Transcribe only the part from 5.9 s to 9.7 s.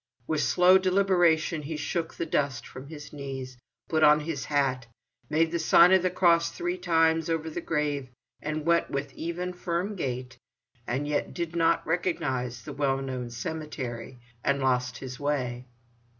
of the cross three times over the grave, and went with even,